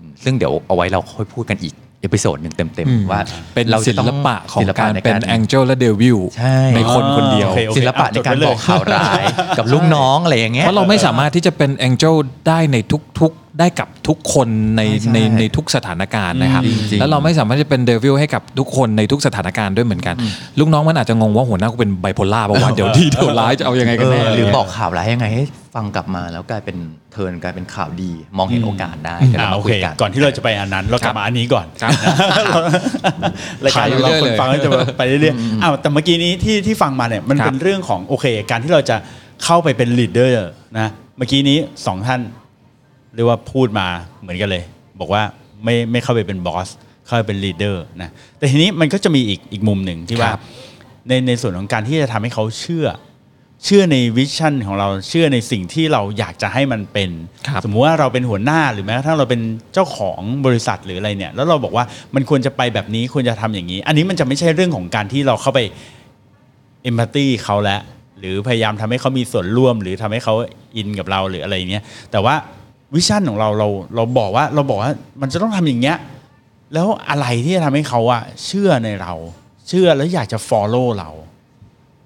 [0.00, 3.20] อืมซึ่งเดี๋ยวเอาไว้เราค่อยพูดกันอีก episode หนึ่งเต็มอืมๆว่า
[3.54, 9.22] เราศิจะต้องเป็นศิลปะของศิลปะในการเป็น angelิลและเดวิลใช่ในคนคนเดียวโอเคโอเคศิลปะในการบอกข่าวร้าย
[9.58, 12.14] กับลูกน้องอะไรอย่างเงี้ยเพราะเราไม่สามารถที่จะเป็น angel
[12.48, 12.76] ได้ใน
[13.20, 20.14] ทุกๆ ได้กับทุกคนในใช่ในในทุกสถานการณ์นะครับจริงๆแล้วเราไม่สามารถจะเป็น devil ให้กับทุกคนในทุกสถานการณ์ด้วยเหมือนกัน
[20.58, 26.76] ลูกน้องมันอาจจะงงว่าหัวหน้ากูเป็นไบโพล่าป่าวะเดี๋ยวดีเดี๋ยวร้ายจะเอายังไงกันแน่เออหรือบอกข่าวร้ายยังไงให้ ฟังกลับมาแล้วกลายเป็น
[27.12, 31.90] turn กลายเป็นข่าวดี มองเห็นโอกาสได้เดี๋ยวอ่าโอเคเราโอมาคุยกันก่อนที่เราจะไปอันนั้น เรากลับมาอันนี้ก่อนครับ
[33.64, 38.96] รายการของเราขายอยู่เรื่อยคเลนฟังก็จะไปเรื่อยๆอ้าวแต่เมื่อกี้นี้ที่ที่ฟังมาเนี่ยมันครับเป็นเรื่องของโอเค การที่เราจะ
[39.44, 42.20] เข้าไปเป็น leader นะเมื่อกี้นี้สองท่าน
[43.14, 43.86] เรียกว่าพูดมา
[44.20, 44.62] เหมือนกันเลย
[45.00, 45.22] บอกว่า
[45.64, 46.68] ไม่ไม่เข้าไปเป็น boss
[47.06, 50.42] เข้าไปเป็น leader นะแต่ทีนี้มันก็จะมีอีกอีกมุมหนึ่งที่ว่าครับ
[51.08, 52.86] ในในส่วนของการที่จะทำให้เขาเชื่อ
[53.64, 57.10] เชื่อใน vision ของเราเชื่อในสิ่งที่เราอยากจะให้มันเป็น
[57.48, 59.40] ครับสมมุติว่าเราเป็นหัวหน้าหรือแม้กระทั่งเราเป็น
[59.74, 65.60] เจ้าของบริษัทหรืออะไรเนี่ย แล้วเราบอกว่ามันควรจะไปแบบนี้ควรจะทำอย่างนี้ อันนี้มันจะไม่ใช่เรื่องของการที่เราเข้าไป
[66.82, 67.80] เอมพัตตีเขาแล้ว
[68.18, 70.34] หรือพยายามทำให้เขามีส่วนร่วม หรือทำให้เขา
[70.76, 72.34] อินกับเราหรืออะไรอย่างเงี้ยแต่ว่า
[72.94, 75.96] วิชั่นของเราเราเราบอกว่าเราบอกว่ามันจะต้องทำอย่างเงี้ย
[76.74, 79.12] แล้วอะไรที่จะทำให้เขาอะเชื่อในเรา
[79.68, 81.10] เชื่อแล้วอยากจะ follow เรา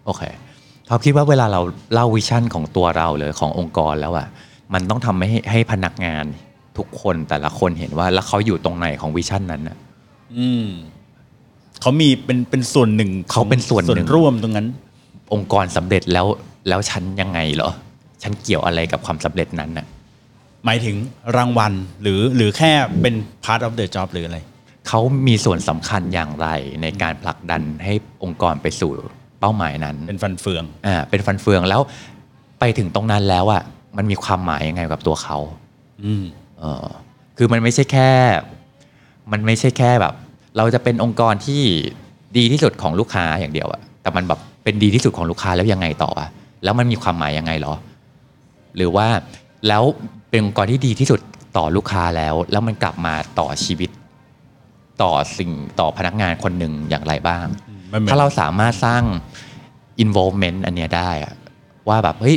[0.07, 0.23] โอเค
[0.89, 1.61] เขาคิดว่าเวลาเรา
[1.93, 4.29] เล่าวิชั่นของตัวเราเลยขององค์กรแล้วอะ
[4.75, 6.25] มันต้องทำให้ให้พนักงาน
[6.79, 9.77] ทุกคนแต่ละคนเห็นว่าแล้วเขาอยู่ตรงไหนของวิชั่นนั้นอะ
[10.37, 10.69] อืม
[11.81, 14.67] เขามีเป็นเป็นส่วนหนึ่งเขาเป็นส่วนหนึ่งส่วนร่วมตรงนั้น
[15.33, 16.27] องค์กรสำเร็จแล้ว
[16.69, 17.71] แล้วฉันยังไงเหรอ
[18.23, 19.87] ฉันเกี่ยวอะไรกับความสำเร็จนั้นน่ะ
[20.65, 20.97] หมายถึง
[21.37, 24.39] รางวัลหรือหรือแค่เป็น part of the job หรืออะไร
[24.89, 26.49] เขามีส่วนสำคัญอย่างไร
[26.83, 28.93] ในการผลักดันให้องค์กรไปสู่
[29.45, 31.81] เป้าหมายนั้น เป็นฟันเฟืองอ่าเป็นฟันเฟืองแล้ว
[32.61, 33.63] ไปถึงตรงนั้นแล้วอะ
[33.97, 35.37] มันมีความหมายยังไงกับตัวเขา
[36.05, 36.25] อืม
[36.59, 36.87] เออ
[37.37, 38.11] คือมันไม่ใช่แค่
[39.33, 40.15] มันไม่ใช่แค่แบบ
[40.57, 41.63] เราจะเป็นองค์กรที่
[42.37, 46.29] ดีที่สุดของลูกค้าอย่างเดียวอะแต่มันแบบเป็นดีที่สุดของลูกค้าแล้วยังไงต่ออะ
[46.65, 47.75] แล้วมันมีความหมายยังไงเหรอ
[48.77, 49.07] หรือว่า
[49.69, 49.83] แล้ว
[50.31, 51.21] เป็นองค์กรที่ดีที่สุด
[51.57, 53.91] ต่อลูกค้าแล้ว แล้วมันกลับมาต่อชีวิต
[55.03, 57.64] ต่อสิ่งต่อพนักงานคนหนึ่งอย่างไรบ้างมันเหมือน
[58.09, 59.03] ถ้าเราสามารถสร้าง
[60.05, 61.35] involvement อันเนี้ยได้อะ
[61.89, 62.37] ว่าแบบเฮ้ย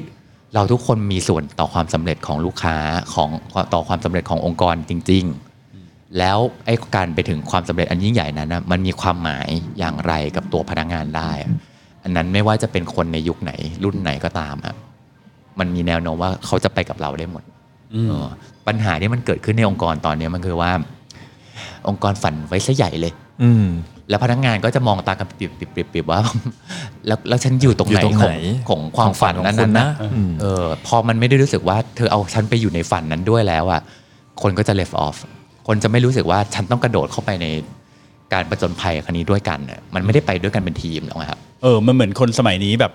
[0.55, 2.77] เราทุกคนมีส่วนต่อความสำเร็จของลูกค้า
[3.13, 3.29] ของ
[3.73, 5.23] ต่อความสำเร็จขององค์กรจริง
[5.71, 9.47] ๆ แล้วไอ้การไปถึงความสำเร็จอันยิ่งใหญ่นั้นนะมันมีความหมาย
[9.79, 11.51] อย่างไรกับตัวพนักงานได้อะ
[12.03, 13.51] อันนั้นไม่ว่าจะเป็นคนในยุคไหน
[13.83, 14.75] รุ่นไหนก็ตามอะ
[15.59, 17.43] มันมีแนวโน้มว่าเขาจะไปกับเราได้หมด
[17.91, 18.25] เออ
[18.67, 20.71] ปัญหาที่มันเกิดขึ้นในองค์กรตอนเนี้ยมันคือว่า
[21.87, 23.65] องค์กรฝันไว้ซะใหญ่เลย อืม
[24.09, 26.19] แล้วพนักงานก็จะมองตากันปิบปิบปิบปิบว่า
[27.07, 28.39] แล้วแล้วฉันอยู่ตรงไหนอยู่ตรงขไหนอง
[28.69, 33.81] ของความฝันนั้นของคุณนะนะอืมเออพอมันไม่ได้รู้สึกว่าเธอเอาฉันไปอยู่ในฝันนั้นด้วยแล้วอะ
[34.41, 35.17] คนก็จะ left off
[35.67, 37.47] คนจะไม่รู้สึกว่าฉันต้องกระโดดเข้าไปใน
[38.33, 42.93] การประจนภัยครั้งนี้ด้วยกันน่ะมันไม่ได้ไปด้วยกันเป็นทีมหรอกครับเออมันเหมือนคนสมัยนี้แบบ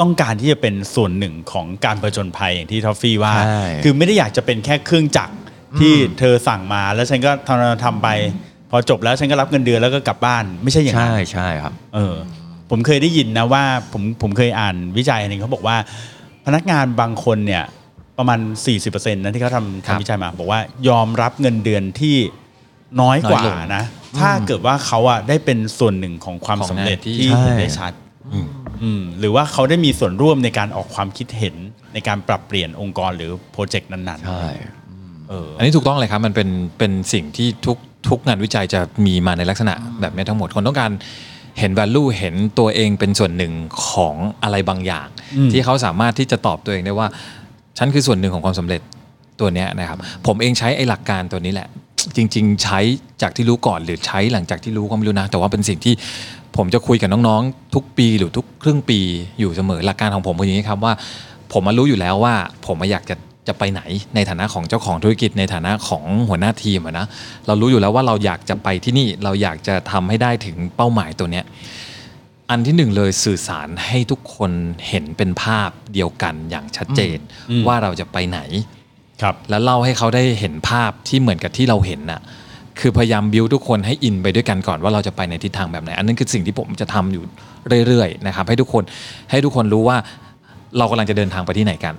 [0.00, 5.34] ต้องการที่จะเป็นส่วนหนึ่งของการผจญภัยอย่างที่ทอฟฟี่ว่าใช่คือไม่ได้อยากจะเป็นแค่เครื่องจักร
[5.80, 8.08] ที่เธอสั่งมาแล้วฉันก็ทำทำไป
[8.70, 12.14] พอจบแล้วฉันก็รับเงินเดือนแล้วก็กลับบ้านไม่ใช่อย่างนั้นใช่ใช่ครับ เออ
[12.70, 15.76] ผมเคยได้ยินนะว่าผมผมเคยอ่านวิจัยอันหนึ่งเขาบอกว่า
[16.46, 17.64] พนักงานบางคนเนี่ย
[18.18, 18.38] ประมาณ
[18.76, 22.16] 40%นะที่เขาทำครับ ทำวิจัยมา บอกว่ายอมรับเงินเดือนที่
[23.00, 23.84] น้อยกว่าน้อยลงนะ
[24.18, 27.92] ถ้าเกิดว่าเขาอะได้เป็นส่วนหนึ่งของความของสำเร็จงานที่ ที่ใช่ เห็นได้ชัด
[28.82, 31.54] อืมหรือว่าเขาได้มีส่วนร่วมในการออกความคิดเห็น
[31.94, 34.46] ในการปรับเปลี่ยนองค์กรหรือโปรเจกต์นั้นๆใช่
[35.28, 36.48] เออ อันนี้ถูกต้องเลยครับ มันเป็น
[36.78, 40.90] เป็นสิ่งที่ทุกทุกงานวิจัยจะมีมาในลักษณะแบบนี้ทั้งหมดคนต้องการ
[41.58, 43.52] เห็น value เห็นตัวเองเป็นส่วนหนึ่ง
[43.88, 45.06] ของอะไรบางอย่าง
[45.52, 47.08] ที่เขาสามารถที่จะตอบตัวเองได้ว่า
[47.78, 48.80] ฉันคือส่วนหนึ่งของความสำเร็จ
[49.40, 51.68] ตัวนี้นะครับ ผมเองใช้ไอ้หลักการตัวนี้แหละ
[52.16, 52.80] จริง ๆ ใช้
[53.22, 55.94] จากที่รู้ก่อนหรือใช้หลังจากที่รู้ก็ไม่รู้นะ แต่ว่าเป็นสิ่งที่
[56.56, 59.00] ผมจะคุยกับน้องๆ ทุกปีหรือทุกครึ่งปี
[59.40, 60.92] อยู่เสมอหลักการของผมคืออย่างนี้ครับว่า
[61.52, 62.34] ผมมารู้อยู่แล้วว่า
[62.66, 63.16] ผมอยากจะ
[63.48, 63.82] จะไปไหน
[64.14, 67.06] ในฐานะของเจ้าของธุรกิจในฐานะของหัวหน้าทีมอะนะ
[67.46, 71.44] เรารู้อยู่แล้วว่าเราอยากจะไปที่นี่เราอยากจะทำให้ได้ถึงเป้าหมายตัวเนี้ย
[72.50, 74.50] อันที่หนึ่งเลยสื่อสารให้ทุกคน
[74.88, 77.18] เห็นเป็นภาพเดียวกันอย่างชัดเจน
[77.50, 78.40] อืมว่าเราจะไปไหน
[79.22, 82.20] ครับแล้วเล่าให้เขาได้เห็นภาพที่เหมือนกับที่เราเห็นน่ะ
[82.80, 87.22] คือพยายามบิวทุกคนให้อินไปด้วยกันก่อนว่าเราจะไปในทิศทางแบบไหน อันนั้นคือสิ่งที่ผมจะทำอยู่
[87.86, 88.82] เรื่อยๆนะครับให้ทุกคน
[89.30, 89.96] ให้ทุกคนรู้ว่า
[90.78, 91.94] เรากำลังจะเดินทางไปที่ไหนกัน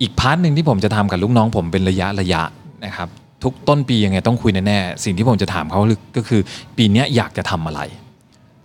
[0.00, 2.42] อีก part หนึ่งที่ผมจะทำกับลูกน้องผมเป็นระยะระยะ
[2.84, 3.08] นะครับ
[3.42, 5.80] ทุกต้นปียังไงต้องคุยแน่ๆสิ่งที่ผมจะถามเขา
[6.16, 6.40] ก็คือ
[6.76, 7.80] ปีเนี้ยอยากจะทำอะไร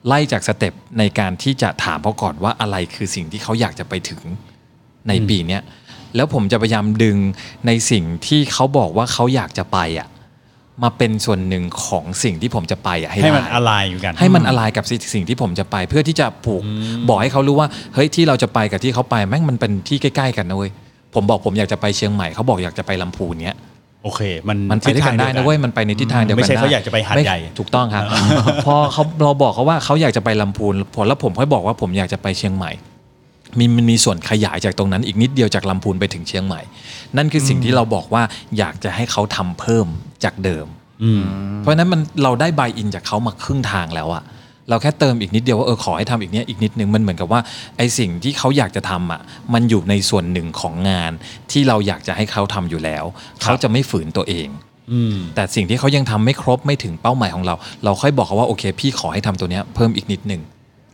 [0.08, 4.22] ไล่จาก step ในการที่จะถามเขาก่อนว่าอะไรคือสิ่งที่เขาอยากจะไปถึง
[5.08, 5.62] ในปีเนี้ย
[6.16, 7.18] แล้วผมจะพยายามดึง
[7.68, 10.08] ในสิ่งที่เขาบอกว่าเขาอยากจะไปอะ
[10.84, 16.64] มาเป็นส่วนหนึ่งของสิ่งที่ผมจะไปอะให้ให้ได้มันอะไรอยู่กัน ให้มันอะไรกับสิ่งสิ่งที่ผมจะไป เพื่อที่จะผูก
[17.10, 20.72] บอกให้เขารู้ว่าเฮ้ยที่เราจะไปกับที่เขาไปแม่งมันเป็นที่ใกล้ ๆ กันนะเว้ย
[21.14, 23.58] ผมบอกผมอยากจะไปเชียงใหม่เขาบอกอยากจะไปลำพูนเนี้ย
[24.04, 28.04] โอเค มันมันไปด้วยกันได้นะเว้ยมันไปในทิศทางเดียวกันไม่ใช่ด้เขาอยากจะไปหาดม่ใหญ่ถูกต้องครับ
[28.66, 32.72] พอเขาเราบอกเขาว่าเขาอยากจะไปลำพูนพอแล้วผมค่อยบอกว่าผมอยากจะไปเชียงใหม่
[33.60, 36.62] มีมันมีส่วนขยายจากตรงนั้นอีกนิดเดียวจากลำพูนไปถึงเชียงใหม่
[37.18, 38.24] นั่นคือสิ่งที่เราบอกว่า
[38.58, 39.88] อยากจะให้เขาทำเพิ่ม
[40.24, 40.66] จากเดิม
[41.04, 41.24] อืม
[41.60, 44.24] เพราะฉะนั้นมันเราได้บายอินจากเขามาครึ่งทางแล้วอะ
[44.70, 47.42] เราแค่เติมอีกนิดเดียวว่าเออขอให้ทำอีกเนี้ยอีกนิดนึงมันเหมือนกับว่า
[47.78, 49.22] ไอสิ่งที่เขาอยากจะทำอะ
[49.54, 51.12] มันอยู่ในส่วนหนึ่งของงาน
[51.52, 53.04] ที่เราอยากจะให้เขาทำอยู่แล้ว
[53.44, 54.48] เขาจะไม่ฝืนตัวเอง
[54.92, 60.42] อืมแต่สิ่งที่เขายังทำไม่ครบไม่ถึงเป้าหมายของเรา เราค่อยบอกเขาว่าโอเค พี่ขอให้ทำตัวเนี้ยเพิ่มอีกนิดนึง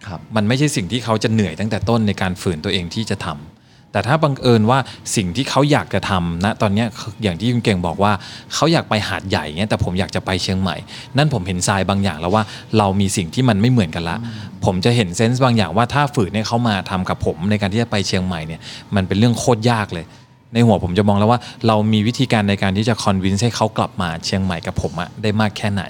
[0.07, 3.52] ครับมันไม่ใช่สิ่งที่เขาจะเหนื่อยตั้งแต่ต้นในการฝืนตัวเองที่จะทำ
[3.93, 4.79] แต่ถ้าบังเอิญว่า
[5.15, 6.87] สิ่งที่เขาอยากจะทำณตอนเนี้ย
[7.23, 8.11] อย่างที่คุณเก่งบอกว่า
[8.53, 10.75] เขาอยากไปหาดใหญ่เงี้ยแต่ผมอยากจะไปเชียงใหม่
[11.17, 12.43] นั่นผมเห็นทรายบางอย่างแล้วว่า
[12.77, 14.17] เรามีสิ่งที่มันไม่เหมือนกันละ
[14.65, 18.59] ผมจะเห็นเซนส์บางอย่างว่าถ้าฝืนให้เขามาทำกับผมในการที่จะไปเชียงใหม่เนี่ย
[18.95, 20.05] มันเป็นเรื่องโคตรยากเลย
[20.53, 25.83] ในหัวผมจะมองแล้วว่า เรามีวิธีการในการที่จะคอนวินส์ให้เขากลับมาเชียงใหม่กับผมอะได้มากแค่ไหน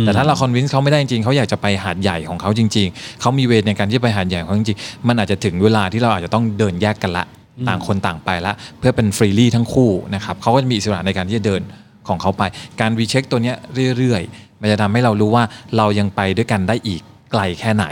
[0.00, 7.24] แต่ถ้าเรา convince เขาไม่ได้จริงๆเขาอยากจะไปหาดใหญ่ของเขาจริง ๆ เขามีเวทในการที่จะไปหาดใหญ่ของเขาจริงๆมันอาจจะถึงเวลาที่เราอาจจะต้องเดินแยกกันละ
[7.68, 11.62] ต่างคนต่างไปละเพื่อเป็น freely ทั้งคู่นะครับเขาก็จะมีอิสระในการที่จะเดิน
[12.08, 12.42] ของเขาไป
[12.80, 13.56] การ recheck ตัวเนี้ย
[13.98, 15.44] เรื่อยๆ มันจะทำให้เรารู้ว่า
[15.76, 17.86] เรายังไปด้วยกันได้อีกไกลแค่ไหน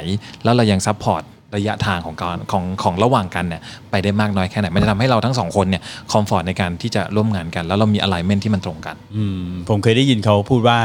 [0.45, 1.23] แล้วเรายัง support
[1.57, 10.79] ระยะทางของการของของระหว่างกันเนี่ยไปได้มากน้อยแค่ไหน มันจะทำให้เราทั้งสองคนเนี่ย comfort ในการที่จะร่วมงานกัน แล้วเรามี alignment ที่มันตรงกันอืมผมเคยได้ยินเขาพูดว่า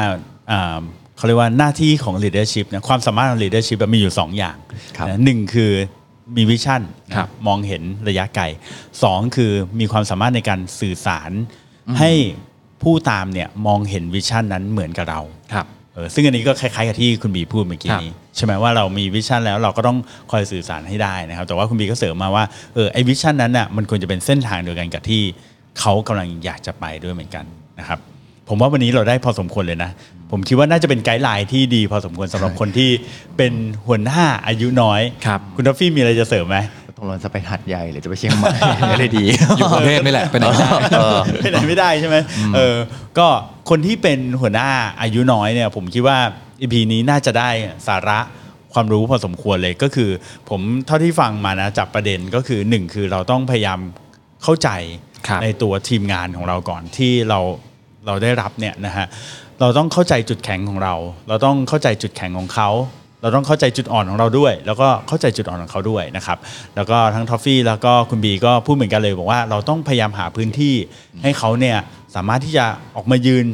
[0.51, 0.79] อ่า
[1.17, 4.57] เขาเรียกว่าหน้าที่ของ leadership นะความสามารถของ leadership อะมีอยู่ 2 อย่าง
[4.97, 5.71] ครับนะหนึ่งคือ
[6.37, 8.43] มี vision นะครับมองเห็นระยะไกล
[9.03, 11.31] สองคือมีความสามารถในการสื่อสาร
[11.99, 12.11] ให้
[12.83, 15.21] ผู้ตามเนี่ยมองเห็น vision นั้นเหมือนกับเรา
[15.53, 19.97] ครับเออซึ่งอันนี้ก็คล้ายๆกับที่คุณบีพูดเมื่อกี้ครับนี้ใช่ไหมว่าเรามี vision แล้วเราก็ต้อง
[20.31, 22.43] คอยสื่อสารให้ได้นะครับ แต่ว่าคุณบีก็เสริมมาว่า
[22.75, 25.21] เออไอ้ vision นั้นน่ะมันควรจะเป็นเส้นทางเดียวกันกับที่
[25.79, 27.45] เขากำลังอยากจะไปด้วยเหมือนกัน
[27.79, 27.99] นะครับ
[28.49, 29.91] ผมว่าวันนี้เราได้พอสมควรเลยนะ
[30.31, 32.89] ผมคิดว่าน่าจะเป็นไกด์ไลน์ที่ดีพอสมควรสำหรับคนที่
[33.37, 33.53] เป็น
[33.87, 36.57] หัวหน้าอายุน้อยครับคุณทัฟฟี่มีอะไรจะเสริมไหม
[36.97, 38.49] ตกลงจะไปหัดใหญ่หรือจะไปเชียงใหม่
[38.91, 39.25] อะไรดี
[39.57, 40.69] อยู่กรุงเทพนี่แหละไปไหนไม่ได้
[41.39, 42.17] ไปไหนไม่ได้ใช่ไหม
[42.55, 42.75] เออ
[43.17, 43.27] ก็
[43.69, 44.69] คนที่เป็นหัวหน้า
[45.01, 46.17] อายุน้อยเนี่ย ผมคิดว่า
[46.61, 47.49] EP นี้น่าจะได้
[47.87, 48.19] สาระ
[48.73, 50.09] ความรู้พอสมควรเลยก็คือ
[50.49, 53.79] ผมเท่าที่ฟังมานะจับประเด็นก็คือหนึ่งคือเราต้องพยายาม
[54.43, 54.69] เข้าใจ
[55.27, 57.39] ครับในตัวทีมงานของเราก่อนที่เรา
[58.05, 59.05] เราได้รับเนี่ยนะฮะ
[59.61, 60.95] เราต้องเข้าใจจุดแข็งของเรา
[61.27, 62.69] เราต้องเข้าใจจุดแข็งของเขา
[63.21, 66.37] เราต้องเข้าใจจุดอ่อนของเราด้วย แล้วก็เข้าใจจุดอ่อนของเขาด้วยนะครับ
[66.75, 70.75] แล้วก็ทั้งทอฟฟี่แล้วก็คุณบีก็พูดเหมือนกันเลยบอกว่าเราต้องพยายามหาพื้นที่
[71.23, 71.77] ให้เขาเนี่ย
[72.15, 73.45] สามารถที่จะออกมายืน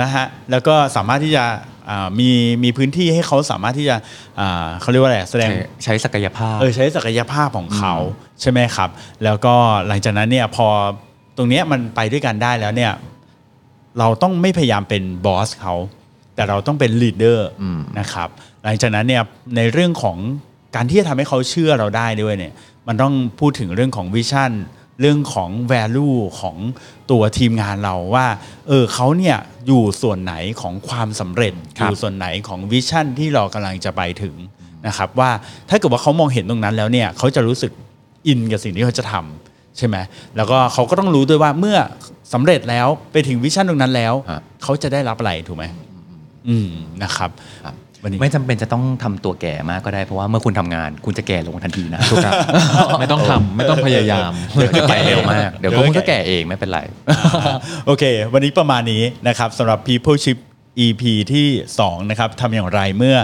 [0.00, 1.44] นะฮะแล้วก็สามารถที่จะ
[1.88, 2.30] อ่ามี
[2.64, 3.96] มีพื้นที่ให้เขาสามารถที่จะ
[4.40, 5.50] อ่าเขาเรียกว่าอะไรแสดง
[5.84, 7.94] ใช้ศักยภาพเออใช้ศักยภาพของเขา
[8.40, 8.90] ใช่ไหมครับ
[9.24, 9.54] แล้วก็
[9.86, 10.68] หลังจากนั้นเนี่ยพอ
[11.36, 12.92] ตรงเนี้ยมันไปด้วยกันได้แล้วเนี่ย
[13.98, 15.74] เราต้องไม่พยายามเป็น boss เขา
[16.34, 18.28] แต่เราต้องเป็น leader อืมนะครับ
[18.64, 19.22] หลังจากนั้นเนี่ย
[19.56, 20.18] ในเรื่องของ
[20.74, 22.52] การที่จะทำให้เขาเชื่อเราได้ด้วยเนี่ย
[22.86, 24.52] มันต้องพูดถึงเรื่องของ vision
[25.00, 26.56] เรื่องของ value ของ
[27.10, 28.26] ตัวทีมงานเราว่า
[28.68, 34.34] เออเขาเนี่ยอยู่ส่วนไหนของความสำเร็จคอรับยู่ส่วนไหนของวิชั่นที่เรากำลังจะไปถึง
[34.86, 35.30] นะครับว่า
[35.68, 37.72] ถ้าเกิดว่าเขามองเห็นตรงนั้นแล้วเนี่ยเขาจะรู้สึก
[38.26, 39.96] อินกับสิ่งที่เขาจะทำ ใช่ไหม
[40.36, 41.76] แล้วก็เขาก็ต้องรู้ด้วยว่าเมื่อ
[42.34, 45.64] สำเร็จแล้วไปถึงวิชั่นตรงนั้นแล้วฮะเขาจะได้รับอะไรถูกไหม
[46.48, 46.70] อืม
[47.02, 47.30] นะครับ
[47.64, 52.34] ครับวันนี้ไม่จำเป็นจะต้องทำตัวแก่มากก็ได้เพราะว่าเมื่อคุณทำงานคุณจะแก่ลงทันทีนะถูกครับ
[53.00, 56.80] ไม่ต้องทำไม่ต้องพยายามเดี๋ยวจะไปเร็วมาก เดี๋ยวก็คุณก็แก่เองไม่เป็นไร
[57.86, 60.38] โอเค วันนี้ประมาณนี้นะครับสำหรับ People Ship
[60.78, 61.48] EP ที่
[61.80, 63.16] 2 นะครับทำอย่างไรเมื่อ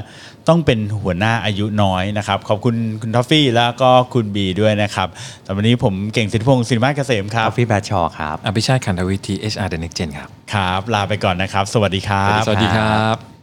[0.49, 5.09] ต้องเป็นหัวหน้าอายุน้อยนะครับ ขอบคุณคุณทอฟฟี่แล้วก็คุณบีด้วยนะครับ
[5.47, 13.40] สำหรับวันนี้ผมเก่งสิทธิพงศ์สินมาเกษมครับ Coffee Bad Shaw ครับ อภิชาติขันธวิธี HR The Next Gen ครับ ครับ ลาไปก่อนนะครับ สวัสดีครับ สวัสดีครับ